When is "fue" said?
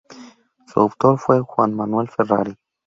1.19-1.41